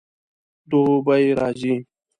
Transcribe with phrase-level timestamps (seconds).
[0.69, 1.75] دوبی راځي